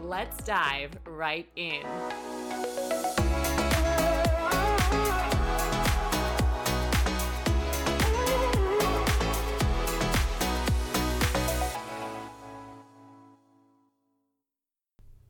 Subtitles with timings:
[0.00, 1.82] let's dive right in.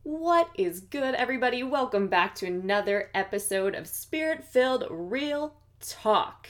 [0.02, 1.62] What is good, everybody?
[1.62, 6.48] Welcome back to another episode of Spirit Filled Real Talk.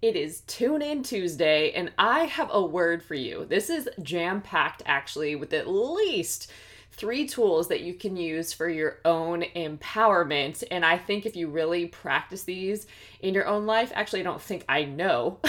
[0.00, 3.44] It is Tune In Tuesday, and I have a word for you.
[3.44, 6.50] This is jam packed, actually, with at least
[6.98, 10.64] three tools that you can use for your own empowerment.
[10.70, 12.86] And I think if you really practice these
[13.20, 15.38] in your own life, actually, I don't think I know.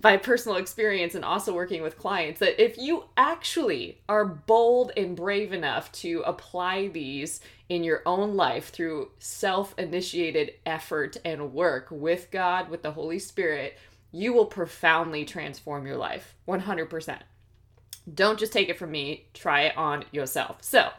[0.00, 5.16] by personal experience and also working with clients that if you actually are bold and
[5.16, 11.88] brave enough to apply these in your own life through self initiated effort and work
[11.90, 13.78] with God, with the Holy Spirit,
[14.12, 17.18] you will profoundly transform your life 100%.
[18.12, 20.58] Don't just take it from me, try it on yourself.
[20.60, 20.90] So,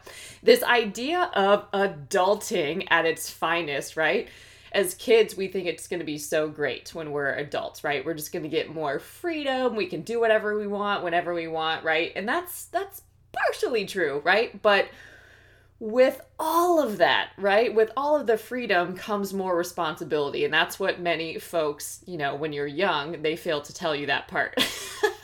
[0.42, 4.28] this idea of adulting at its finest, right?
[4.72, 8.04] As kids, we think it's going to be so great when we're adults, right?
[8.04, 9.74] We're just going to get more freedom.
[9.74, 12.12] We can do whatever we want whenever we want, right?
[12.14, 13.02] And that's that's
[13.32, 14.60] partially true, right?
[14.60, 14.88] But
[15.80, 17.72] with all of that, right?
[17.74, 20.44] With all of the freedom comes more responsibility.
[20.44, 24.06] And that's what many folks, you know, when you're young, they fail to tell you
[24.06, 24.56] that part.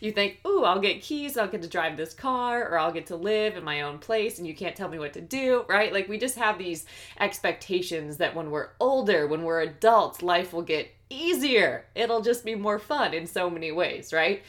[0.00, 3.06] you think, ooh, I'll get keys, I'll get to drive this car, or I'll get
[3.08, 5.92] to live in my own place, and you can't tell me what to do, right?
[5.92, 6.86] Like, we just have these
[7.18, 11.86] expectations that when we're older, when we're adults, life will get easier.
[11.94, 14.42] It'll just be more fun in so many ways, right?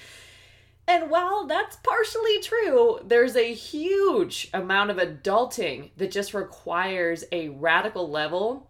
[0.88, 7.50] And while that's partially true, there's a huge amount of adulting that just requires a
[7.50, 8.69] radical level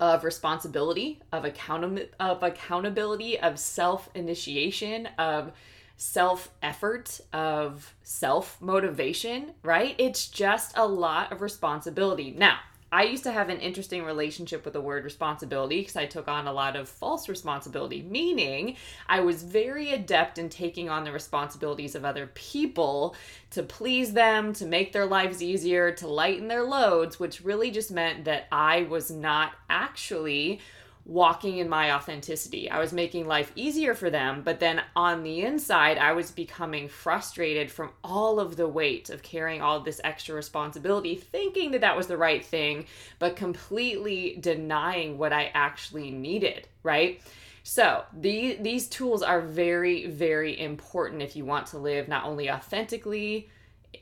[0.00, 5.52] of responsibility, of account of accountability, of self-initiation, of
[5.96, 9.94] self-effort, of self-motivation, right?
[9.98, 12.34] It's just a lot of responsibility.
[12.36, 12.58] Now,
[12.92, 16.46] I used to have an interesting relationship with the word responsibility because I took on
[16.46, 18.76] a lot of false responsibility, meaning
[19.08, 23.16] I was very adept in taking on the responsibilities of other people
[23.50, 27.90] to please them, to make their lives easier, to lighten their loads, which really just
[27.90, 30.60] meant that I was not actually
[31.06, 32.68] walking in my authenticity.
[32.68, 36.88] I was making life easier for them, but then on the inside, I was becoming
[36.88, 41.82] frustrated from all of the weight of carrying all of this extra responsibility, thinking that
[41.82, 42.86] that was the right thing,
[43.20, 47.22] but completely denying what I actually needed, right?
[47.62, 52.50] So, the, these tools are very, very important if you want to live not only
[52.50, 53.48] authentically,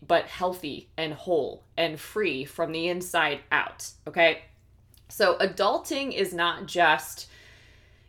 [0.06, 4.42] but healthy and whole and free from the inside out, okay?
[5.16, 7.28] So, adulting is not just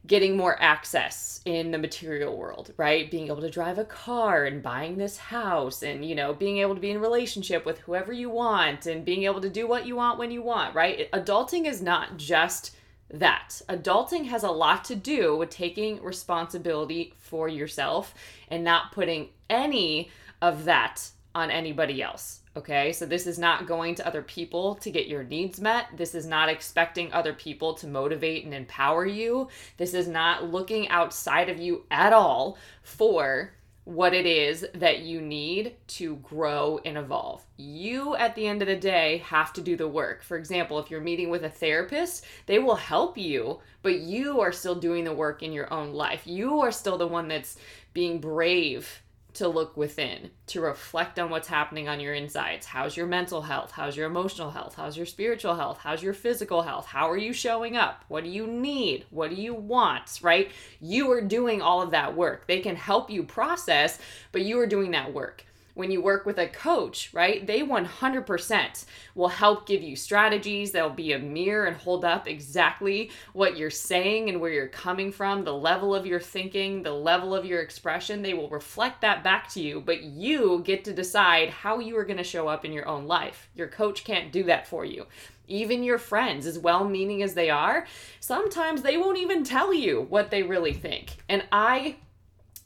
[0.08, 3.12] getting more access in the material world, right?
[3.12, 6.74] Being able to drive a car and buying this house and, you know, being able
[6.74, 9.96] to be in relationship with whoever you want and being able to do what you
[9.96, 11.12] want when you want, right?
[11.12, 12.76] Adulting is not just
[13.12, 13.62] that.
[13.70, 18.16] Adulting has a lot to do with taking responsibility for yourself
[18.50, 20.10] and not putting any
[20.42, 22.40] of that on anybody else.
[22.58, 25.88] Okay, so this is not going to other people to get your needs met.
[25.98, 29.50] This is not expecting other people to motivate and empower you.
[29.76, 33.52] This is not looking outside of you at all for
[33.84, 37.46] what it is that you need to grow and evolve.
[37.58, 40.24] You, at the end of the day, have to do the work.
[40.24, 44.54] For example, if you're meeting with a therapist, they will help you, but you are
[44.54, 46.26] still doing the work in your own life.
[46.26, 47.58] You are still the one that's
[47.94, 49.02] being brave
[49.36, 52.66] to look within, to reflect on what's happening on your insides.
[52.66, 53.72] How's your mental health?
[53.72, 54.76] How's your emotional health?
[54.76, 55.80] How's your spiritual health?
[55.82, 56.86] How's your physical health?
[56.86, 58.04] How are you showing up?
[58.08, 59.06] What do you need?
[59.10, 60.20] What do you want?
[60.22, 60.52] Right?
[60.82, 62.48] You are doing all of that work.
[62.48, 64.00] They can help you process,
[64.32, 67.46] but you are doing that work when you work with a coach, right?
[67.46, 70.72] They 100% will help give you strategies.
[70.72, 75.12] They'll be a mirror and hold up exactly what you're saying and where you're coming
[75.12, 78.22] from, the level of your thinking, the level of your expression.
[78.22, 82.06] They will reflect that back to you, but you get to decide how you are
[82.06, 83.50] going to show up in your own life.
[83.54, 85.06] Your coach can't do that for you
[85.48, 87.86] even your friends, as well meaning as they are,
[88.20, 91.18] sometimes they won't even tell you what they really think.
[91.30, 91.98] And I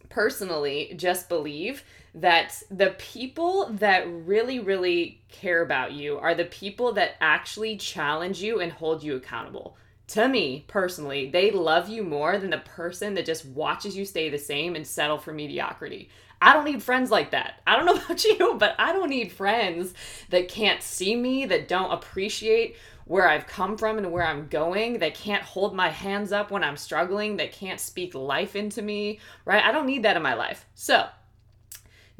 [0.09, 1.83] personally just believe
[2.15, 8.41] that the people that really, really care about you are the people that actually challenge
[8.41, 9.77] you and hold you accountable.
[10.07, 14.29] To me, personally, they love you more than the person that just watches you stay
[14.29, 16.09] the same and settle for mediocrity.
[16.41, 17.61] I don't need friends like that.
[17.67, 19.93] I don't know about you, but I don't need friends
[20.29, 22.75] that can't see me, that don't appreciate
[23.05, 26.63] where I've come from and where I'm going, that can't hold my hands up when
[26.63, 29.63] I'm struggling, that can't speak life into me, right?
[29.63, 30.65] I don't need that in my life.
[30.75, 31.07] So,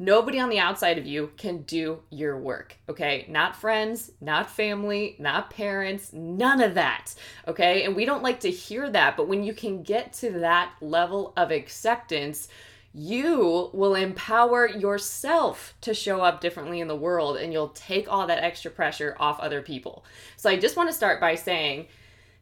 [0.00, 3.26] nobody on the outside of you can do your work, okay?
[3.28, 7.14] Not friends, not family, not parents, none of that,
[7.46, 7.84] okay?
[7.84, 11.34] And we don't like to hear that, but when you can get to that level
[11.36, 12.48] of acceptance,
[12.94, 18.26] you will empower yourself to show up differently in the world and you'll take all
[18.26, 20.04] that extra pressure off other people.
[20.36, 21.88] So I just want to start by saying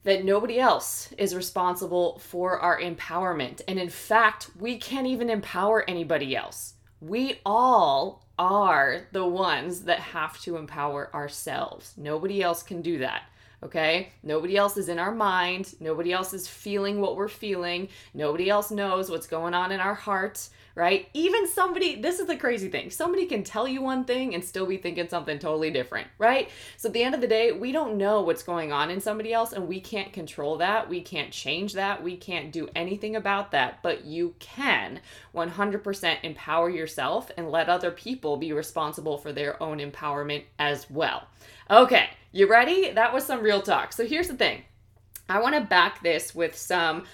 [0.04, 3.60] that nobody else is responsible for our empowerment.
[3.66, 6.74] And in fact, we can't even empower anybody else.
[7.00, 11.94] We all are the ones that have to empower ourselves.
[11.96, 13.22] Nobody else can do that
[13.62, 14.12] okay?
[14.22, 15.74] Nobody else is in our mind.
[15.80, 17.88] Nobody else is feeling what we're feeling.
[18.14, 21.08] Nobody else knows what's going on in our heart, right?
[21.12, 22.90] Even somebody, this is the crazy thing.
[22.90, 26.50] Somebody can tell you one thing and still be thinking something totally different, right?
[26.76, 29.32] So at the end of the day, we don't know what's going on in somebody
[29.32, 30.88] else and we can't control that.
[30.88, 32.02] We can't change that.
[32.02, 35.00] We can't do anything about that, but you can
[35.34, 41.26] 100% empower yourself and let other people be responsible for their own empowerment as well.
[41.70, 42.92] Okay, you ready?
[42.92, 43.92] That was some real talk.
[43.92, 44.62] So here's the thing
[45.28, 47.04] I want to back this with some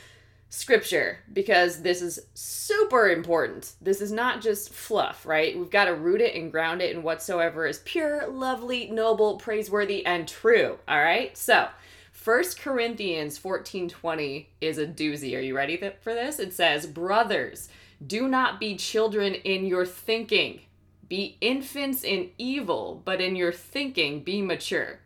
[0.48, 3.72] scripture because this is super important.
[3.80, 5.58] This is not just fluff, right?
[5.58, 10.06] We've got to root it and ground it in whatsoever is pure, lovely, noble, praiseworthy,
[10.06, 10.78] and true.
[10.86, 11.36] All right?
[11.36, 11.68] So,
[12.12, 15.36] First Corinthians 14:20 is a doozy.
[15.36, 16.38] Are you ready for this?
[16.38, 17.68] It says, "Brothers,
[18.06, 20.60] do not be children in your thinking.
[21.14, 24.98] Be infants in evil, but in your thinking be mature."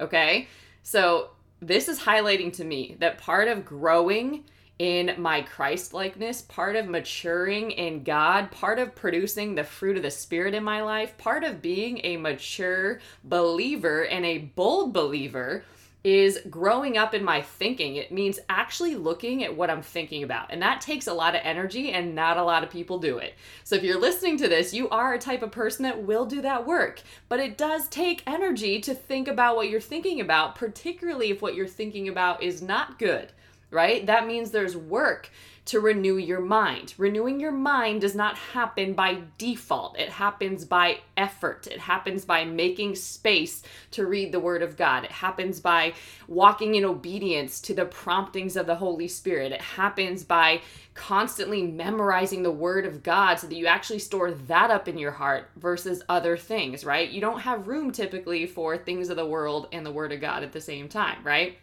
[0.00, 0.46] Okay?
[0.84, 1.30] So,
[1.60, 4.44] this is highlighting to me that part of growing
[4.78, 10.04] in my Christ likeness, part of maturing in God, part of producing the fruit of
[10.04, 15.64] the Spirit in my life, part of being a mature believer and a bold believer
[16.06, 17.96] is growing up in my thinking.
[17.96, 20.52] It means actually looking at what I'm thinking about.
[20.52, 23.34] And that takes a lot of energy, and not a lot of people do it.
[23.64, 26.40] So if you're listening to this, you are a type of person that will do
[26.42, 27.02] that work.
[27.28, 31.56] But it does take energy to think about what you're thinking about, particularly if what
[31.56, 33.32] you're thinking about is not good,
[33.72, 34.06] right?
[34.06, 35.28] That means there's work
[35.66, 36.94] to renew your mind.
[36.96, 41.66] Renewing your mind does not happen by default, it happens by effort.
[41.66, 45.04] It happens by making space to read the Word of God.
[45.04, 45.94] It happens by
[46.28, 49.52] walking in obedience to the promptings of the Holy Spirit.
[49.52, 50.62] It happens by
[50.94, 55.10] constantly memorizing the Word of God so that you actually store that up in your
[55.10, 57.10] heart versus other things, right?
[57.10, 60.42] You don't have room typically for things of the world and the Word of God
[60.42, 61.58] at the same time, right?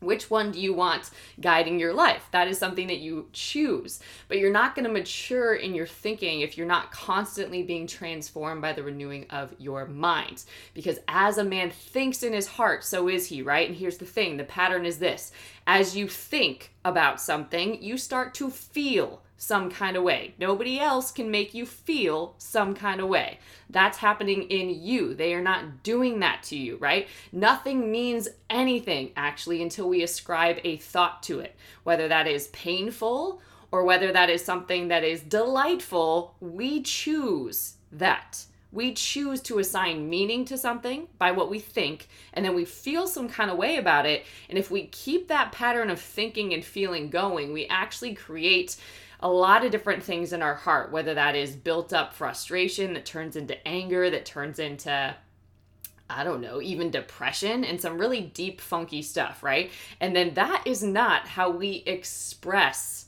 [0.00, 1.10] Which one do you want
[1.40, 2.26] guiding your life?
[2.32, 4.00] That is something that you choose.
[4.28, 8.62] But you're not going to mature in your thinking if you're not constantly being transformed
[8.62, 10.44] by the renewing of your mind.
[10.74, 13.68] Because as a man thinks in his heart, so is he, right?
[13.68, 15.30] And here's the thing the pattern is this
[15.66, 20.32] as you think about something, you start to feel some kind of way.
[20.38, 23.40] Nobody else can make you feel some kind of way.
[23.68, 25.14] That's happening in you.
[25.14, 27.08] They are not doing that to you, right?
[27.32, 31.56] Nothing means anything actually until we ascribe a thought to it.
[31.82, 38.44] Whether that is painful or whether that is something that is delightful, we choose that.
[38.70, 43.08] We choose to assign meaning to something by what we think, and then we feel
[43.08, 44.24] some kind of way about it.
[44.48, 48.76] And if we keep that pattern of thinking and feeling going, we actually create
[49.22, 53.06] a lot of different things in our heart, whether that is built up frustration that
[53.06, 55.14] turns into anger, that turns into
[56.10, 59.70] I don't know, even depression and some really deep, funky stuff, right?
[59.98, 63.06] And then that is not how we express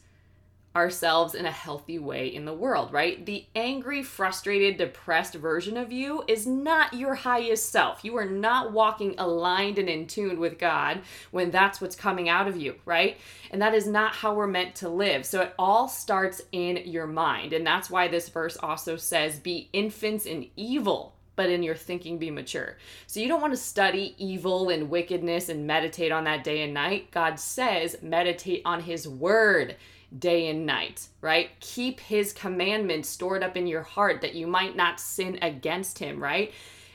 [0.77, 3.25] ourselves in a healthy way in the world, right?
[3.25, 8.05] The angry, frustrated, depressed version of you is not your highest self.
[8.05, 12.49] You are not walking aligned and in tune with God when that's what's coming out
[12.49, 13.19] of you, right?
[13.51, 15.25] And that is not how we're meant to live.
[15.25, 17.53] So it all starts in your mind.
[17.53, 22.19] And that's why this verse also says, Be infants in evil but in your thinking
[22.19, 22.77] be mature.
[23.07, 26.73] So you don't want to study evil and wickedness and meditate on that day and
[26.73, 27.11] night.
[27.11, 29.77] God says meditate on his word
[30.19, 31.51] day and night, right?
[31.61, 36.23] Keep his commandments stored up in your heart that you might not sin against him,
[36.23, 36.53] right?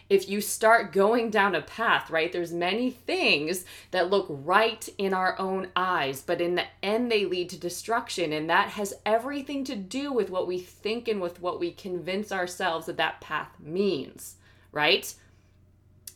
[0.09, 2.31] if you start going down a path, right?
[2.31, 7.25] There's many things that look right in our own eyes, but in the end they
[7.25, 11.41] lead to destruction and that has everything to do with what we think and with
[11.41, 14.35] what we convince ourselves that that path means,
[14.71, 15.13] right?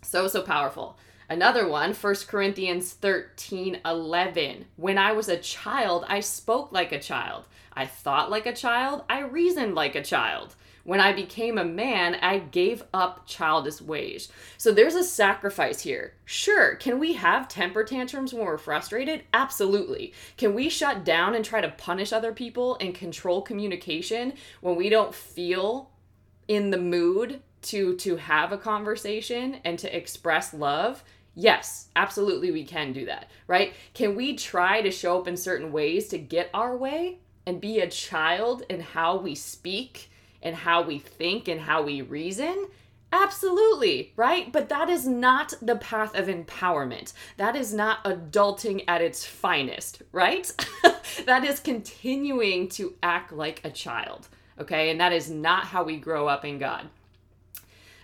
[0.02, 0.98] So so powerful.
[1.34, 4.66] Another one, 1 Corinthians 13 11.
[4.76, 7.46] When I was a child, I spoke like a child.
[7.74, 9.04] I thought like a child.
[9.10, 10.56] I reasoned like a child.
[10.84, 14.30] When I became a man, I gave up childish ways.
[14.60, 16.14] So there's a sacrifice here.
[16.24, 19.24] Sure, can we have temper tantrums when we're frustrated?
[19.34, 20.14] Absolutely.
[20.38, 24.88] Can we shut down and try to punish other people and control communication when we
[24.88, 25.90] don't feel
[26.48, 31.04] in the mood to to have a conversation and to express love?
[31.36, 33.74] Yes, absolutely we can do that, right?
[33.94, 37.80] Can we try to show up in certain ways to get our way and be
[37.80, 40.12] a child in how we speak
[40.42, 42.68] and how we think and how we reason?
[43.12, 44.52] Absolutely, right?
[44.52, 47.14] But that is not the path of empowerment.
[47.38, 50.52] That is not adulting at its finest, right?
[51.26, 54.90] that is continuing to act like a child, okay?
[54.90, 56.90] And that is not how we grow up in God.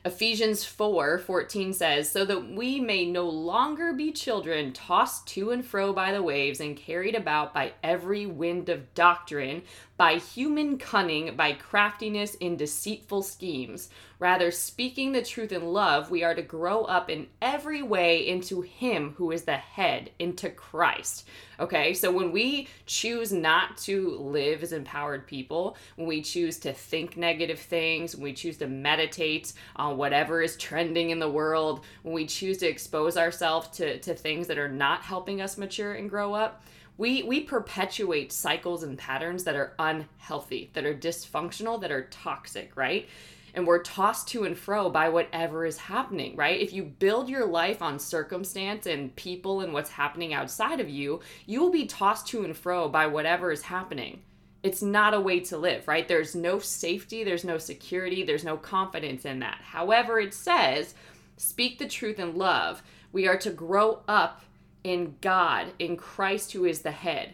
[0.10, 5.64] Ephesians 4 14 says, So that we may no longer be children tossed to and
[5.64, 9.62] fro by the waves and carried about by every wind of doctrine,
[10.00, 13.90] by human cunning, by craftiness in deceitful schemes.
[14.18, 18.62] Rather, speaking the truth in love, we are to grow up in every way into
[18.62, 21.28] Him who is the head, into Christ.
[21.60, 26.72] Okay, so when we choose not to live as empowered people, when we choose to
[26.72, 31.84] think negative things, when we choose to meditate on whatever is trending in the world,
[32.04, 35.96] when we choose to expose ourselves to, to things that are not helping us mature
[35.96, 36.64] and grow up,
[37.00, 42.76] we we perpetuate cycles and patterns that are unhealthy that are dysfunctional that are toxic
[42.76, 43.08] right?
[43.56, 46.60] And we're tossed to and fro by whatever is happening right?
[46.60, 51.22] If you build your life on circumstance and people and what's happening outside of you
[51.48, 54.22] you will be tossed to and fro by whatever is happening.
[54.62, 56.08] It's not a way to live right?
[56.08, 59.62] There's no safety there's no security there's no confidence in that.
[59.64, 60.94] However it says
[61.38, 62.84] speak the truth in love.
[63.14, 64.44] We are to grow up
[64.84, 67.34] in God, in Christ who is the head.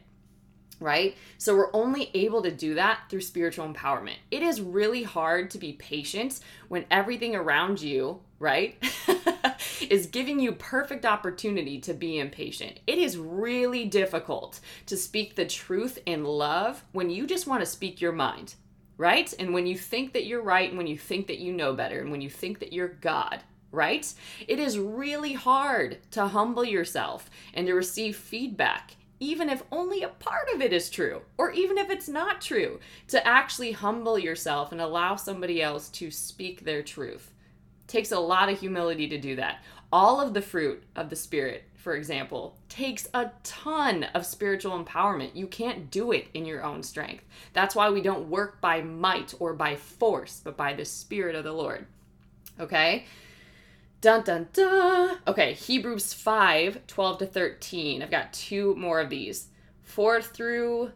[0.80, 1.16] Right?
[1.38, 4.18] So we're only able to do that through spiritual empowerment.
[4.30, 8.76] It is really hard to be patient when everything around you, right,
[9.90, 12.80] is giving you perfect opportunity to be impatient.
[12.88, 17.66] It is really difficult to speak the truth in love when you just want to
[17.66, 18.56] speak your mind,
[18.98, 19.34] right?
[19.40, 22.02] And when you think that you're right and when you think that you know better
[22.02, 23.42] and when you think that you're God,
[23.76, 24.12] right?
[24.48, 30.10] It is really hard to humble yourself and to receive feedback, even if only a
[30.10, 32.80] part of it is true, or even if it's not true,
[33.10, 37.32] to actually humble yourself and allow somebody else to speak their truth.
[37.84, 39.64] It takes a lot of humility to do that.
[39.92, 45.36] All of the fruit of the Spirit, for example, takes a ton of spiritual empowerment.
[45.36, 47.24] You can't do it in your own strength.
[47.54, 51.44] That's why we don't work by might or by force, but by the Spirit of
[51.44, 51.86] the Lord.
[52.60, 53.06] Okay?
[54.06, 55.18] Dun dun dun.
[55.28, 58.04] Okay, Hebrews 5 12 to 13.
[58.04, 59.48] I've got two more of these.
[59.82, 60.92] 4 through,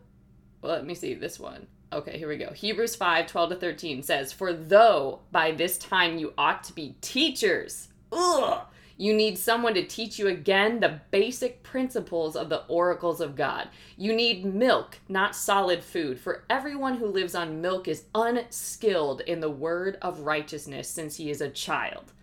[0.61, 1.65] well, let me see this one.
[1.91, 2.51] Okay, here we go.
[2.51, 6.97] Hebrews 5 12 to 13 says, For though by this time you ought to be
[7.01, 13.21] teachers, ugh, you need someone to teach you again the basic principles of the oracles
[13.21, 13.69] of God.
[13.97, 19.39] You need milk, not solid food, for everyone who lives on milk is unskilled in
[19.39, 22.13] the word of righteousness since he is a child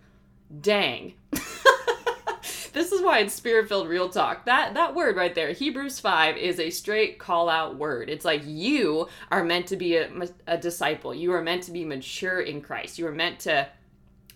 [0.61, 1.13] dang.
[1.31, 4.45] this is why it's spirit filled real talk.
[4.45, 8.09] That that word right there, Hebrews 5 is a straight call out word.
[8.09, 10.09] It's like you are meant to be a,
[10.47, 11.13] a disciple.
[11.13, 12.97] You are meant to be mature in Christ.
[12.99, 13.67] You are meant to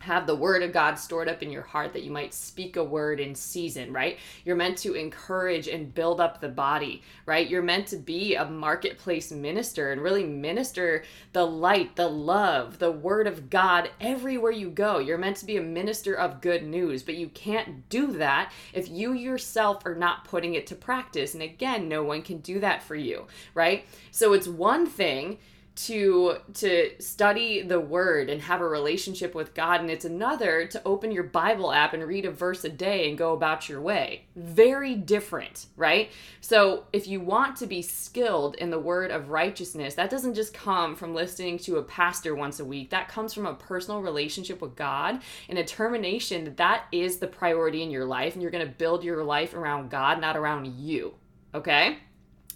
[0.02, 2.84] have the word of God stored up in your heart that you might speak a
[2.84, 4.18] word in season, right?
[4.44, 7.48] You're meant to encourage and build up the body, right?
[7.48, 11.04] You're meant to be a marketplace minister and really minister
[11.34, 14.98] the light, the love, the word of God everywhere you go.
[14.98, 18.90] You're meant to be a minister of good news, but you can't do that if
[18.90, 21.34] you yourself are not putting it to practice.
[21.34, 23.86] And again, no one can do that for you, right?
[24.10, 25.38] So it's one thing
[25.74, 30.82] to to study the word and have a relationship with God and it's another to
[30.86, 34.26] open your Bible app and read a verse a day and go about your way.
[34.36, 36.12] Very different, right?
[36.42, 40.54] So, if you want to be skilled in the word of righteousness, that doesn't just
[40.54, 42.90] come from listening to a pastor once a week.
[42.90, 47.28] That comes from a personal relationship with God and a determination that that is the
[47.28, 50.68] priority in your life and you're going to build your life around God, not around
[50.68, 51.14] you.
[51.54, 52.00] Okay?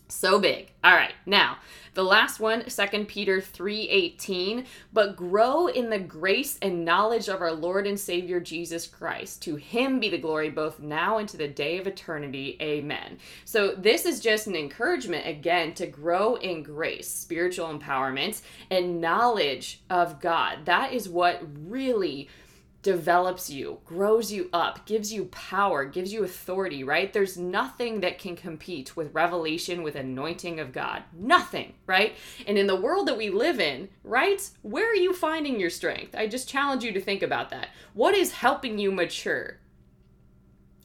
[0.08, 0.72] So big.
[0.84, 1.14] All right.
[1.26, 1.58] Now,
[1.96, 7.54] the last one, 2 Peter 3:18, but grow in the grace and knowledge of our
[7.54, 9.42] Lord and Savior Jesus Christ.
[9.44, 12.58] To him be the glory both now and to the day of eternity.
[12.62, 13.18] Amen.
[13.46, 19.82] So this is just an encouragement again to grow in grace, spiritual empowerment and knowledge
[19.90, 20.66] of God.
[20.66, 22.30] That is what really
[22.86, 27.12] develops you, grows you up, gives you power, gives you authority, right?
[27.12, 31.02] There's nothing that can compete with revelation, with anointing of God.
[31.12, 32.16] Nothing, right?
[32.46, 34.40] And in the world that we live in, right?
[34.62, 36.14] Where are you finding your strength?
[36.14, 37.70] I just challenge you to think about that.
[37.96, 39.58] What is helping you mature?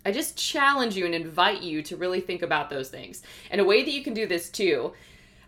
[0.06, 3.22] I just challenge you and invite you to really think about those things.
[3.50, 4.94] And a way that you can do this too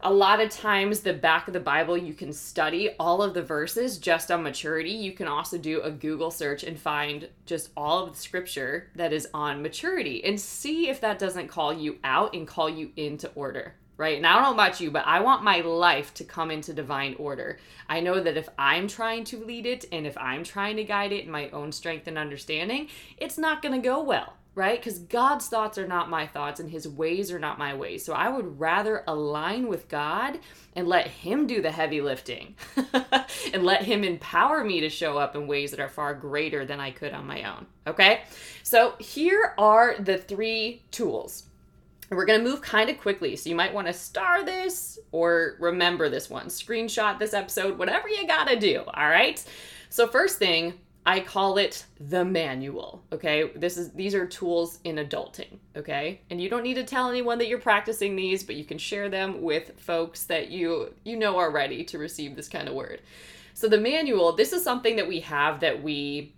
[0.05, 3.43] a lot of times the back of the bible you can study all of the
[3.43, 4.91] verses just on maturity.
[4.91, 9.13] You can also do a google search and find just all of the scripture that
[9.13, 13.31] is on maturity and see if that doesn't call you out and call you into
[13.35, 14.17] order right?
[14.17, 17.15] And i don't know about you but i want my life to come into divine
[17.19, 17.59] order.
[17.89, 21.13] I know that if i'm trying to lead it and if i'm trying to guide
[21.13, 24.79] it in my own strength and understanding it's not going to go well right?
[24.79, 28.05] Because God's thoughts are not my thoughts and his ways are not my ways.
[28.05, 30.41] So I would rather align with God
[30.77, 32.55] and let him do the heavy lifting
[33.55, 36.81] and let him empower me to show up in ways that are far greater than
[36.81, 37.67] I could on my own.
[37.87, 38.23] Okay?
[38.63, 41.45] So here are the three tools.
[42.11, 43.37] We're going to move kind of quickly.
[43.37, 48.07] So you might want to star this or remember this one, screenshot this episode, whatever
[48.09, 48.83] you got to do.
[48.87, 49.43] All right?
[49.89, 50.73] So, first thing,
[51.05, 53.03] I call it the manual.
[53.13, 53.51] Okay.
[53.57, 55.59] This is these are tools in adulting.
[55.77, 56.21] Okay.
[56.31, 59.09] And you don't need to tell anyone that you're practicing these, but you can share
[59.09, 63.01] them with folks that you you know are ready to receive this kind of word.
[63.55, 66.35] So the manual, this is something that we have that we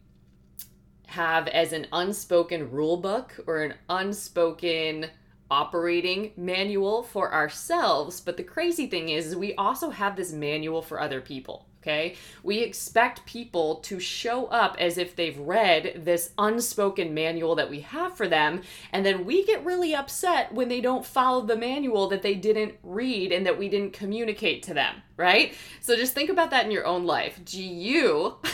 [1.06, 5.10] have as an unspoken rule book or an unspoken
[5.50, 8.20] operating manual for ourselves.
[8.20, 11.68] But the crazy thing is, is we also have this manual for other people.
[11.84, 12.16] Okay.
[12.42, 17.80] We expect people to show up as if they've read this unspoken manual that we
[17.80, 18.62] have for them.
[18.90, 22.76] And then we get really upset when they don't follow the manual that they didn't
[22.82, 25.02] read and that we didn't communicate to them.
[25.18, 25.52] Right.
[25.82, 27.38] So just think about that in your own life.
[27.44, 28.36] Do you.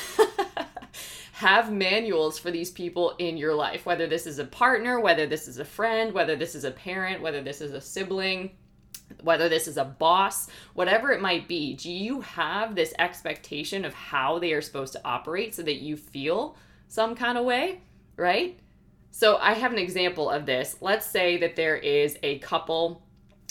[1.33, 5.49] have manuals for these people in your life, whether this is a partner, whether this
[5.49, 8.51] is a friend, whether this is a parent, whether this is a sibling,
[9.23, 13.94] whether this is a boss, whatever it might be, do you have this expectation of
[13.94, 16.57] how they are supposed to operate so that you feel
[16.88, 17.81] some kind of way,
[18.16, 18.59] right?
[19.11, 20.77] So I have an example of this.
[20.81, 23.03] Let's say that there is a couple,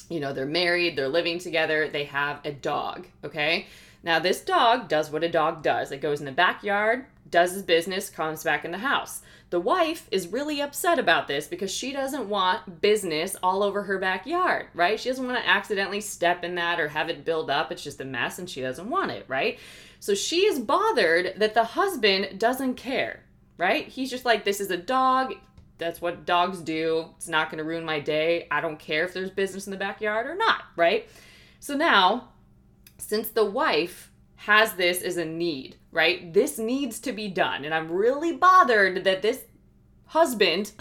[0.10, 3.68] you know, they're married, they're living together, they have a dog, okay?
[4.02, 7.64] Now, this dog does what a dog does it goes in the backyard, does his
[7.64, 9.22] business, comes back in the house.
[9.50, 13.98] The wife is really upset about this because she doesn't want business all over her
[13.98, 15.00] backyard, right?
[15.00, 17.72] She doesn't want to accidentally step in that or have it build up.
[17.72, 19.58] It's just a mess and she doesn't want it, right?
[20.00, 23.24] So she is bothered that the husband doesn't care,
[23.58, 23.88] right?
[23.88, 25.34] He's just like, this is a dog.
[25.80, 27.08] That's what dogs do.
[27.18, 28.48] It's not going to ruin my day.
[28.52, 31.10] I don't care if there's business in the backyard or not, right?
[31.60, 32.30] So now,
[33.00, 36.34] since the wife has this as a need, right?
[36.34, 37.66] This needs to be done.
[37.66, 39.42] And I'm really bothered that this
[40.08, 40.72] husband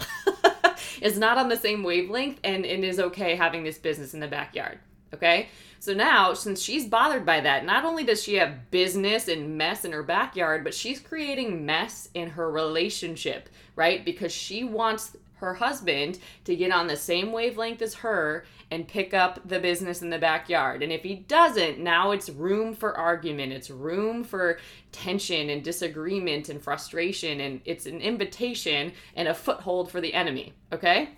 [1.01, 4.27] is not on the same wavelength and, and is okay having this business in the
[4.27, 4.79] backyard.
[5.13, 5.49] Okay?
[5.79, 9.85] So now, since she's bothered by that, not only does she have business and mess
[9.85, 14.03] in her backyard, but she's creating mess in her relationship, right?
[14.03, 19.13] Because she wants her husband to get on the same wavelength as her and pick
[19.13, 20.83] up the business in the backyard.
[20.83, 24.59] And if he doesn't, now it's room for argument, it's room for
[24.91, 30.53] tension and disagreement and frustration, and it's an invitation and a foothold for the enemy,
[30.71, 31.09] okay?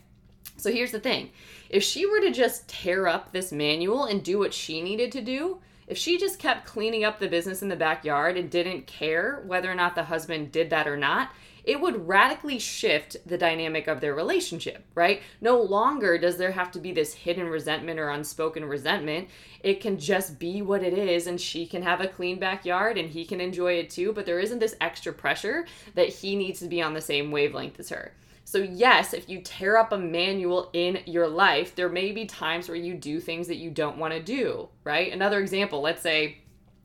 [0.58, 1.32] So here's the thing
[1.70, 5.22] if she were to just tear up this manual and do what she needed to
[5.22, 9.44] do, if she just kept cleaning up the business in the backyard and didn't care
[9.46, 11.32] whether or not the husband did that or not,
[11.64, 15.22] it would radically shift the dynamic of their relationship, right?
[15.40, 19.30] No longer does there have to be this hidden resentment or unspoken resentment.
[19.62, 23.10] It can just be what it is, and she can have a clean backyard and
[23.10, 26.68] he can enjoy it too, but there isn't this extra pressure that he needs to
[26.68, 28.14] be on the same wavelength as her.
[28.44, 32.68] So, yes, if you tear up a manual in your life, there may be times
[32.68, 35.14] where you do things that you don't want to do, right?
[35.14, 36.40] Another example, let's say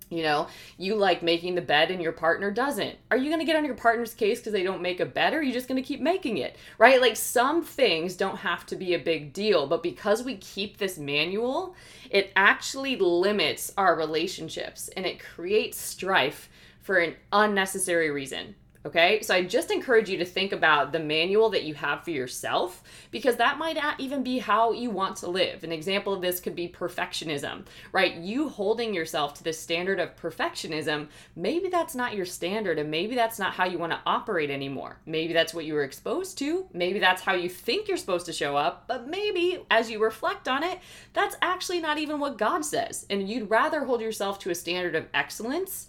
[0.09, 0.47] you know,
[0.79, 2.97] you like making the bed and your partner doesn't.
[3.11, 5.35] Are you going to get on your partner's case because they don't make a bed
[5.35, 6.57] or are you just going to keep making it?
[6.79, 7.01] Right?
[7.01, 10.97] Like some things don't have to be a big deal, but because we keep this
[10.97, 11.75] manual,
[12.11, 16.49] it actually limits our relationships and it creates strife
[16.81, 18.55] for an unnecessary reason.
[18.87, 22.13] Okay, so I just encourage you to think about the manual that you have for
[22.13, 25.65] yourself because that might not even be how you want to live.
[25.65, 28.15] An example of this could be perfectionism, right?
[28.15, 33.17] You holding yourself to the standard of perfectionism, maybe that's not your standard and maybe
[33.17, 35.01] that's not how you want to operate anymore.
[35.05, 38.33] Maybe that's what you were exposed to, maybe that's how you think you're supposed to
[38.33, 40.79] show up, but maybe as you reflect on it,
[41.13, 43.05] that's actually not even what God says.
[43.11, 45.89] And you'd rather hold yourself to a standard of excellence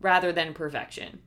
[0.00, 1.18] rather than perfection.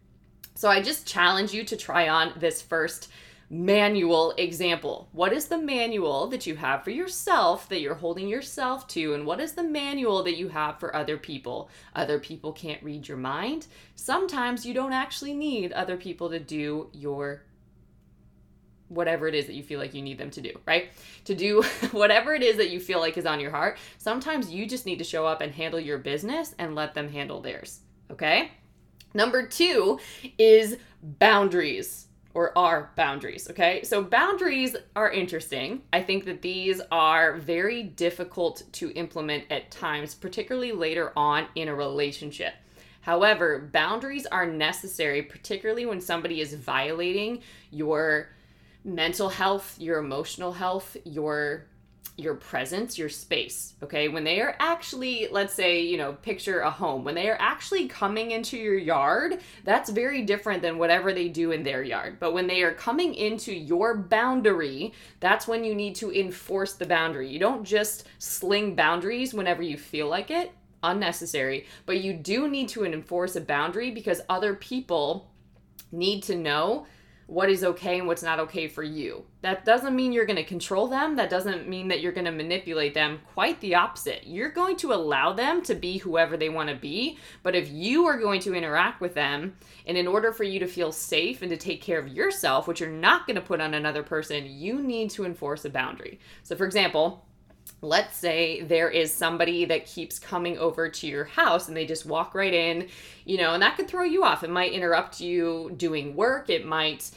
[0.55, 3.09] So I just challenge you to try on this first
[3.49, 5.07] manual example.
[5.11, 9.13] What is the manual that you have for yourself that you're holding yourself to?
[9.13, 11.69] And what is the manual that you have for other people?
[11.95, 13.67] Other people can't read your mind.
[13.95, 17.43] Sometimes you don't actually need other people to do your
[18.89, 20.89] whatever it is that you feel like you need them to do, right?
[21.25, 23.77] To do whatever it is that you feel like is on your heart.
[23.97, 27.41] Sometimes you just need to show up and handle your business and let them handle
[27.41, 28.51] theirs, okay?
[29.13, 29.99] Number two
[30.37, 33.83] is boundaries or are boundaries, okay?
[33.83, 35.83] So boundaries are interesting.
[35.91, 41.67] I think that these are very difficult to implement at times, particularly later on in
[41.67, 42.53] a relationship.
[43.01, 48.29] However, boundaries are necessary, particularly when somebody is violating your
[48.83, 51.65] mental health, your emotional health, your
[52.15, 54.07] your presence, your space, okay?
[54.07, 57.87] When they are actually, let's say, you know, picture a home, when they are actually
[57.87, 62.17] coming into your yard, that's very different than whatever they do in their yard.
[62.19, 66.85] But when they are coming into your boundary, that's when you need to enforce the
[66.85, 67.29] boundary.
[67.29, 70.51] You don't just sling boundaries whenever you feel like it,
[70.83, 75.31] unnecessary, but you do need to enforce a boundary because other people
[75.91, 76.85] need to know
[77.33, 79.25] what is okay and what's not okay for you.
[79.41, 81.15] That doesn't mean you're going to control them.
[81.15, 83.21] That doesn't mean that you're going to manipulate them.
[83.33, 84.27] Quite the opposite.
[84.27, 87.17] You're going to allow them to be whoever they want to be.
[87.41, 90.67] But if you are going to interact with them, and in order for you to
[90.67, 93.73] feel safe and to take care of yourself, which you're not going to put on
[93.73, 96.19] another person, you need to enforce a boundary.
[96.43, 97.25] So, for example,
[97.83, 102.05] let's say there is somebody that keeps coming over to your house and they just
[102.05, 102.87] walk right in,
[103.25, 104.43] you know, and that could throw you off.
[104.43, 106.49] It might interrupt you doing work.
[106.49, 107.11] It might,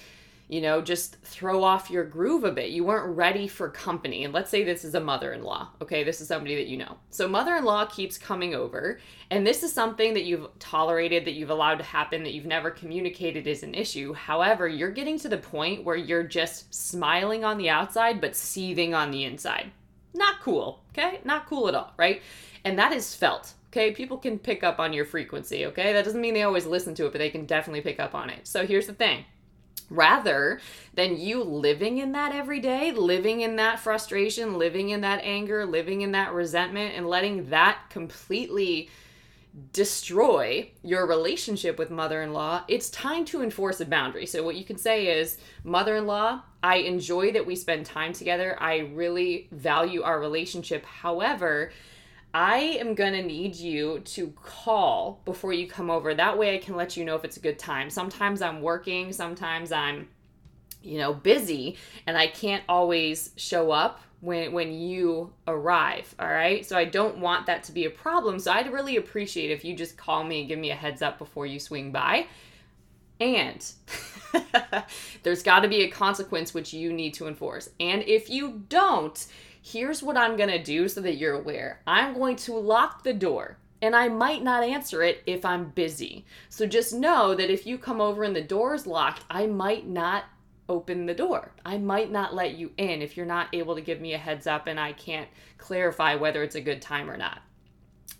[0.48, 2.70] you know, just throw off your groove a bit.
[2.70, 4.24] You weren't ready for company.
[4.24, 5.68] And let's say this is a mother in law.
[5.80, 6.96] Okay, this is somebody that you know.
[7.10, 8.98] So, mother in law keeps coming over,
[9.30, 12.70] and this is something that you've tolerated, that you've allowed to happen, that you've never
[12.70, 14.12] communicated is an issue.
[14.14, 18.94] However, you're getting to the point where you're just smiling on the outside, but seething
[18.94, 19.70] on the inside.
[20.16, 21.20] Not cool, okay?
[21.24, 22.22] Not cool at all, right?
[22.64, 23.92] And that is felt, okay?
[23.92, 25.92] People can pick up on your frequency, okay?
[25.92, 28.30] That doesn't mean they always listen to it, but they can definitely pick up on
[28.30, 28.48] it.
[28.48, 29.24] So here's the thing
[29.88, 30.60] rather
[30.94, 35.64] than you living in that every day, living in that frustration, living in that anger,
[35.64, 38.88] living in that resentment, and letting that completely
[39.72, 44.26] destroy your relationship with mother in law, it's time to enforce a boundary.
[44.26, 48.12] So, what you can say is, Mother in law, I enjoy that we spend time
[48.12, 48.56] together.
[48.60, 50.84] I really value our relationship.
[50.84, 51.72] However,
[52.34, 56.14] I am gonna need you to call before you come over.
[56.14, 57.88] That way I can let you know if it's a good time.
[57.88, 60.08] Sometimes I'm working, sometimes I'm,
[60.82, 66.64] you know, busy, and I can't always show up when when you arrive all right?
[66.64, 68.38] So i don't want that to be a problem.
[68.38, 71.18] So i'd really appreciate if you just call me and give me a heads up
[71.18, 72.26] before you swing by.
[73.18, 73.64] And
[75.22, 77.70] there's got to be a consequence which you need to enforce.
[77.80, 79.26] And if you don't
[79.62, 81.80] here's what i'm going to do so that you're aware.
[81.86, 86.24] I'm going to lock the door and I might not answer it if I'm busy.
[86.48, 89.86] So just know that if you come over and the door is locked, I might
[89.86, 90.24] not
[90.68, 91.52] open the door.
[91.64, 94.46] I might not let you in if you're not able to give me a heads
[94.46, 97.40] up and I can't clarify whether it's a good time or not.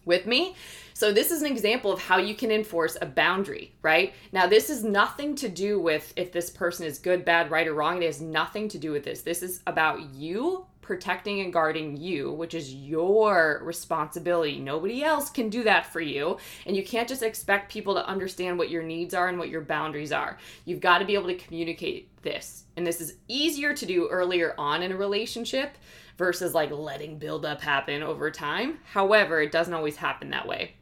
[0.05, 0.55] With me?
[0.95, 4.15] So, this is an example of how you can enforce a boundary, right?
[4.31, 7.75] Now, this is nothing to do with if this person is good, bad, right, or
[7.75, 8.03] wrong.
[8.03, 9.23] It has nothing to do with this.
[9.23, 14.61] This is about you protecting and guarding you, which is your responsibility.
[14.61, 16.39] Nobody else can do that for you.
[16.65, 19.63] And you can't just expect people to understand what your needs are and what your
[19.63, 20.39] boundaries are.
[20.65, 22.65] You've got to be able to communicate this.
[22.77, 25.77] And this is easier to do earlier on in a relationship
[26.19, 28.79] versus like letting buildup happen over time.
[28.85, 30.75] However, it doesn't always happen that way.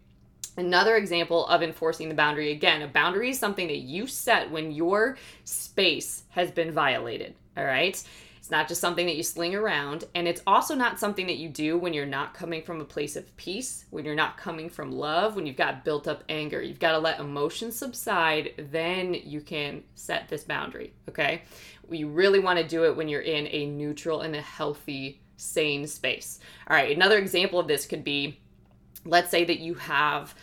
[0.56, 4.70] Another example of enforcing the boundary again, a boundary is something that you set when
[4.70, 7.34] your space has been violated.
[7.56, 8.00] All right.
[8.44, 10.04] It's not just something that you sling around.
[10.14, 13.16] And it's also not something that you do when you're not coming from a place
[13.16, 16.60] of peace, when you're not coming from love, when you've got built up anger.
[16.60, 18.52] You've got to let emotions subside.
[18.70, 20.92] Then you can set this boundary.
[21.08, 21.40] Okay.
[21.88, 25.86] We really want to do it when you're in a neutral and a healthy, sane
[25.86, 26.38] space.
[26.68, 26.94] All right.
[26.94, 28.38] Another example of this could be
[29.06, 30.34] let's say that you have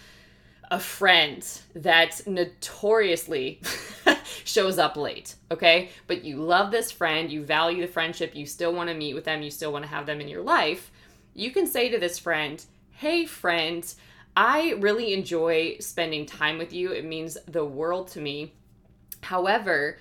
[0.71, 3.61] a friend that notoriously
[4.43, 5.89] shows up late, okay?
[6.07, 9.25] But you love this friend, you value the friendship, you still want to meet with
[9.25, 10.91] them, you still want to have them in your life,
[11.33, 13.93] you can say to this friend, Hey, friend,
[14.35, 16.91] I really enjoy spending time with you.
[16.91, 18.53] It means the world to me.
[19.21, 19.97] However,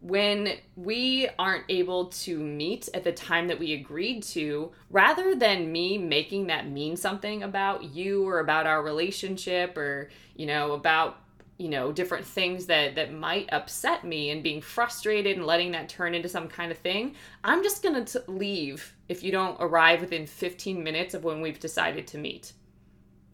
[0.00, 5.72] when we aren't able to meet at the time that we agreed to, rather than
[5.72, 11.18] me making that mean something about you or about our relationship or, you know, about
[11.58, 15.88] you know different things that that might upset me and being frustrated and letting that
[15.88, 17.14] turn into some kind of thing
[17.44, 21.60] i'm just going to leave if you don't arrive within 15 minutes of when we've
[21.60, 22.52] decided to meet.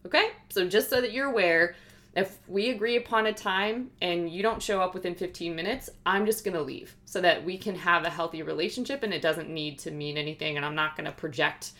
[0.05, 0.31] Okay?
[0.49, 1.75] So just so that you're aware
[2.13, 6.25] if we agree upon a time and you don't show up within 15 minutes i'm
[6.25, 9.47] just going to leave so that we can have a healthy relationship and it doesn't
[9.47, 11.71] need to mean anything and i'm not going to project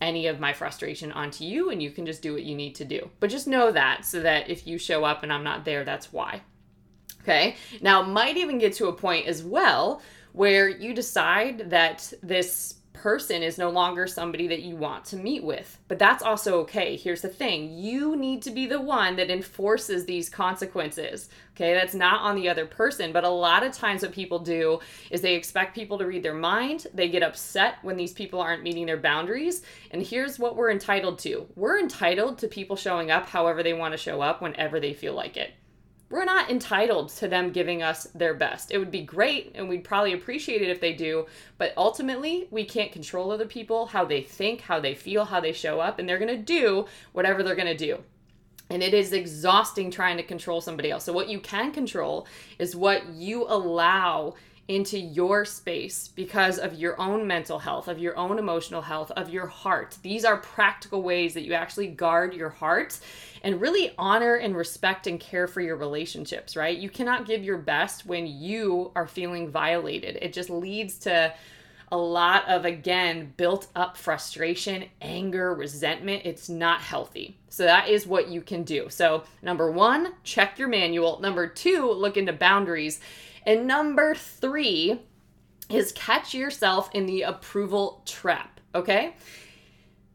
[0.00, 2.84] any of my frustration onto you and you can just do what you need to
[2.84, 3.10] do.
[3.20, 6.12] But just know that so that if you show up and I'm not there, that's
[6.12, 6.42] why.
[7.22, 7.56] Okay.
[7.80, 10.00] Now, might even get to a point as well
[10.32, 15.44] where you decide that this person is no longer somebody that you want to meet
[15.44, 15.78] with.
[15.88, 16.96] But that's also okay.
[16.96, 21.28] Here's the thing you need to be the one that enforces these consequences.
[21.54, 23.12] Okay, that's not on the other person.
[23.12, 24.80] But a lot of times, what people do
[25.10, 26.86] is they expect people to read their mind.
[26.92, 29.62] They get upset when these people aren't meeting their boundaries.
[29.90, 33.92] And here's what we're entitled to we're entitled to people showing up however they want
[33.92, 35.54] to show up whenever they feel like it
[36.08, 38.70] we're not entitled to them giving us their best.
[38.70, 41.26] It would be great and we'd probably appreciate it if they do,
[41.58, 45.52] but ultimately, we can't control other people, how they think, how they feel, how they
[45.52, 47.98] show up, and they're going to do whatever they're going to do.
[48.70, 51.04] And it is exhausting trying to control somebody else.
[51.04, 52.26] So, what you can control
[52.58, 54.34] is what you allow
[54.68, 59.30] into your space because of your own mental health, of your own emotional health, of
[59.30, 59.96] your heart.
[60.02, 62.98] These are practical ways that you actually guard your heart
[63.42, 66.76] and really honor and respect and care for your relationships, right?
[66.76, 70.18] You cannot give your best when you are feeling violated.
[70.20, 71.32] It just leads to
[71.92, 76.22] a lot of, again, built up frustration, anger, resentment.
[76.24, 77.36] It's not healthy.
[77.48, 78.88] So, that is what you can do.
[78.90, 81.20] So, number one, check your manual.
[81.20, 83.00] Number two, look into boundaries.
[83.46, 85.00] And number three
[85.70, 89.14] is catch yourself in the approval trap, okay?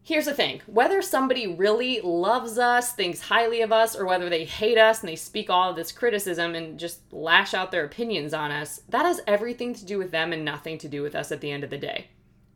[0.03, 4.43] Here's the thing whether somebody really loves us, thinks highly of us, or whether they
[4.43, 8.33] hate us and they speak all of this criticism and just lash out their opinions
[8.33, 11.31] on us, that has everything to do with them and nothing to do with us
[11.31, 12.07] at the end of the day.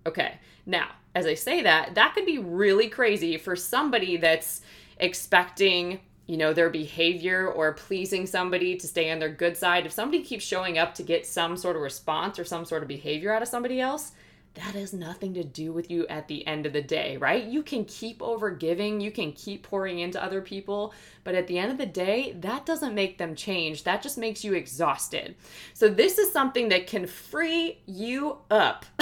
[0.08, 4.62] Okay, now, as I say that, that could be really crazy for somebody that's
[4.98, 9.92] expecting you know, their behavior or pleasing somebody to stay on their good side, if
[9.92, 13.32] somebody keeps showing up to get some sort of response or some sort of behavior
[13.32, 14.12] out of somebody else,
[14.56, 17.44] that has nothing to do with you at the end of the day, right?
[17.44, 20.94] You can keep over giving, you can keep pouring into other people,
[21.26, 23.84] but at the end of the day, that doesn't make them change.
[23.84, 25.36] That just makes you exhausted.
[25.74, 28.86] So, this is something that can free you up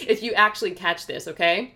[0.00, 1.74] if you actually catch this, okay?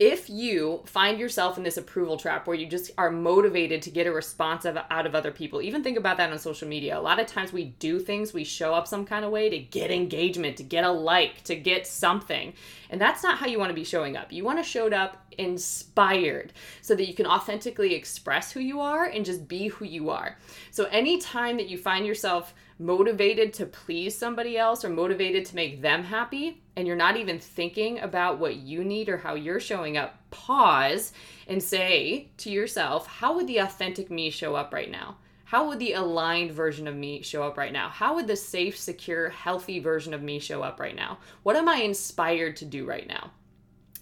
[0.00, 4.06] If you find yourself in this approval trap where you just are motivated to get
[4.06, 6.98] a response of, out of other people, even think about that on social media.
[6.98, 9.58] A lot of times we do things, we show up some kind of way to
[9.58, 12.54] get engagement, to get a like, to get something.
[12.88, 14.32] And that's not how you want to be showing up.
[14.32, 19.04] You want to show up inspired so that you can authentically express who you are
[19.04, 20.38] and just be who you are.
[20.70, 25.82] So anytime that you find yourself motivated to please somebody else or motivated to make
[25.82, 29.98] them happy, and you're not even thinking about what you need or how you're showing
[29.98, 31.12] up, pause
[31.46, 35.18] and say to yourself, how would the authentic me show up right now?
[35.44, 37.88] How would the aligned version of me show up right now?
[37.88, 41.18] How would the safe, secure, healthy version of me show up right now?
[41.42, 43.32] What am I inspired to do right now?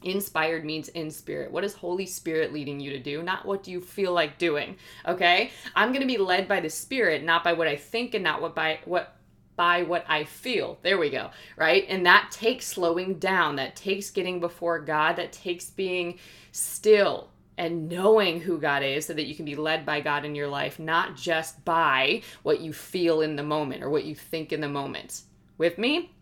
[0.02, 1.50] Inspired means in spirit.
[1.50, 3.22] What is Holy Spirit leading you to do?
[3.22, 4.76] Not what do you feel like doing.
[5.06, 5.50] Okay?
[5.74, 8.40] I'm going to be led by the Spirit, not by what I think and not
[8.40, 9.16] what by what
[9.56, 10.78] by what I feel.
[10.82, 11.30] There we go.
[11.56, 11.84] Right?
[11.88, 13.56] And that takes slowing down.
[13.56, 15.16] That takes getting before God.
[15.16, 16.18] That takes being
[16.52, 20.36] still and knowing who God is so that you can be led by God in
[20.36, 24.52] your life, not just by what you feel in the moment or what you think
[24.52, 25.22] in the moment.
[25.58, 26.12] With me?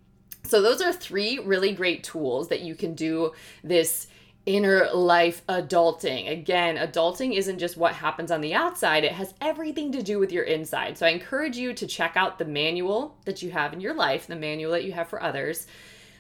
[0.47, 3.33] So, those are three really great tools that you can do
[3.65, 4.07] this
[4.47, 6.31] inner life adulting.
[6.31, 10.31] Again, adulting isn't just what happens on the outside, it has everything to do with
[10.31, 10.97] your inside.
[10.97, 14.27] So, I encourage you to check out the manual that you have in your life,
[14.27, 15.67] the manual that you have for others.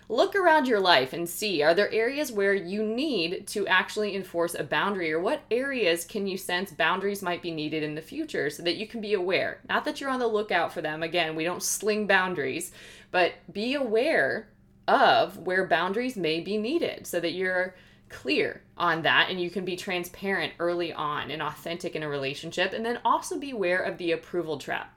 [0.08, 4.54] Look around your life and see are there areas where you need to actually enforce
[4.54, 8.48] a boundary, or what areas can you sense boundaries might be needed in the future
[8.48, 9.58] so that you can be aware?
[9.68, 11.02] Not that you're on the lookout for them.
[11.02, 12.70] Again, we don't sling boundaries,
[13.10, 14.48] but be aware
[14.86, 17.74] of where boundaries may be needed so that you're
[18.08, 22.72] clear on that and you can be transparent early on and authentic in a relationship
[22.72, 24.95] and then also be aware of the approval trap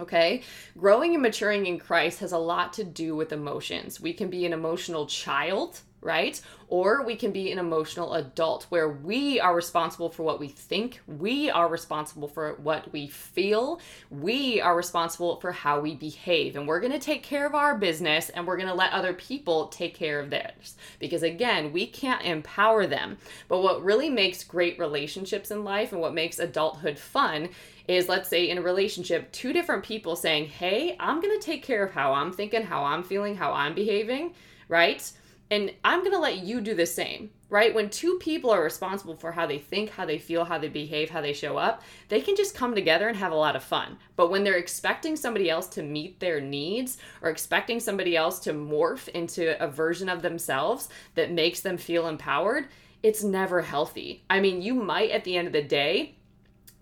[0.00, 0.42] Okay?
[0.78, 4.00] Growing and maturing in Christ has a lot to do with emotions.
[4.00, 6.40] We can be an emotional child right?
[6.68, 11.00] Or we can be an emotional adult where we are responsible for what we think,
[11.06, 16.56] we are responsible for what we feel, we are responsible for how we behave.
[16.56, 19.14] And we're going to take care of our business and we're going to let other
[19.14, 20.76] people take care of theirs.
[20.98, 23.18] Because again, we can't empower them.
[23.48, 27.50] But what really makes great relationships in life and what makes adulthood fun
[27.88, 31.62] is let's say in a relationship, two different people saying, Hey, I'm going to take
[31.62, 34.34] care of how I'm thinking, how I'm feeling, how I'm behaving,
[34.68, 35.10] right?
[35.50, 37.74] And I'm going to let you do the same, right?
[37.74, 41.10] When two people are responsible for how they think, how they feel, how they behave,
[41.10, 43.98] how they show up, they can just come together and have a lot of fun.
[44.16, 48.54] But when they're expecting somebody else to meet their needs or expecting somebody else to
[48.54, 52.68] morph into a version of themselves that makes them feel empowered,
[53.02, 54.24] it's never healthy.
[54.30, 56.14] I mean, you might at the end of the day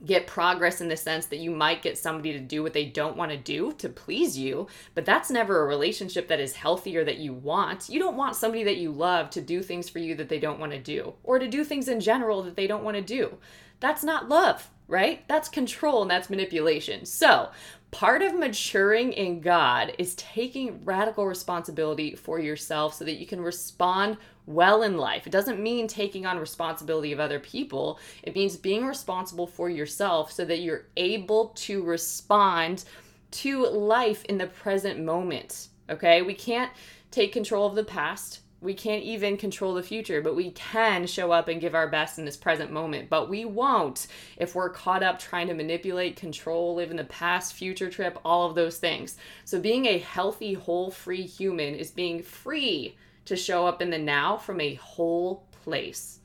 [0.04, 3.16] get progress in the sense that you might get somebody to do what they don't
[3.16, 7.04] want to do to please you, but that's never a relationship that is healthy or
[7.04, 7.88] that you want.
[7.88, 10.60] You don't want somebody that you love to do things for you that they don't
[10.60, 13.36] want to do or to do things in general that they don't want to do.
[13.80, 15.26] That's not love, right?
[15.28, 17.06] That's control and that's manipulation.
[17.06, 17.50] So,
[17.90, 23.40] Part of maturing in God is taking radical responsibility for yourself so that you can
[23.40, 24.16] respond
[24.54, 25.26] well in life.
[25.26, 30.32] It doesn't mean taking on responsibility of other people, it means being responsible for yourself
[30.32, 32.84] so that you're able to respond
[33.32, 35.68] to life in the present moment.
[35.88, 36.22] Okay?
[36.22, 36.70] We can't
[37.10, 41.32] take control of the past we can't even control the future, but we can show
[41.32, 43.08] up and give our best in this present moment.
[43.08, 47.54] But we won't if we're caught up trying to manipulate, control, live in the past,
[47.54, 49.16] future trip, all of those things.
[49.44, 53.98] So, being a healthy, whole, free human is being free to show up in the
[53.98, 56.20] now from a whole place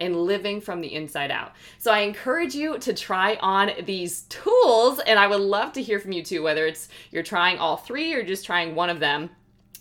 [0.00, 1.52] and living from the inside out.
[1.78, 6.00] So I encourage you to try on these tools and I would love to hear
[6.00, 9.30] from you too whether it's you're trying all three or just trying one of them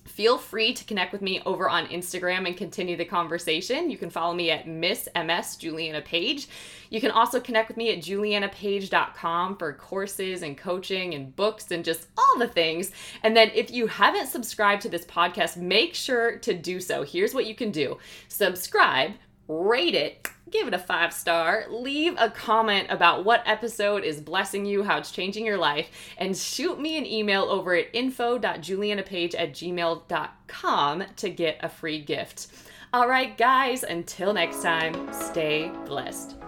[0.05, 3.89] feel free to connect with me over on Instagram and continue the conversation.
[3.89, 6.47] You can follow me at Miss MS Juliana Page.
[6.89, 11.85] You can also connect with me at julianapage.com for courses and coaching and books and
[11.85, 12.91] just all the things.
[13.23, 17.03] And then if you haven't subscribed to this podcast, make sure to do so.
[17.03, 19.13] Here's what you can do subscribe
[19.51, 24.65] rate it, give it a five star, leave a comment about what episode is blessing
[24.65, 29.53] you, how it's changing your life, and shoot me an email over at info.julianapage at
[29.53, 32.47] gmail.com to get a free gift.
[32.93, 36.40] All right, guys, until next time, stay blessed.